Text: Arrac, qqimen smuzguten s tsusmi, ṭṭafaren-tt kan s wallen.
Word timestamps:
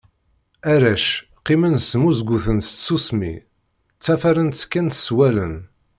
Arrac, 0.71 1.05
qqimen 1.39 1.75
smuzguten 1.89 2.59
s 2.67 2.69
tsusmi, 2.71 3.33
ṭṭafaren-tt 3.97 4.63
kan 4.71 4.87
s 4.93 5.05
wallen. 5.15 5.55